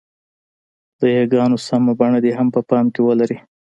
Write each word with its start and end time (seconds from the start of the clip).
د 0.99 1.01
ی 1.17 1.21
ګانو 1.31 1.57
سمه 1.67 1.93
بڼه 1.99 2.19
دې 2.25 2.31
هم 2.37 2.47
په 2.55 2.61
پام 2.69 2.85
کې 2.93 3.01
ولري. 3.03 3.37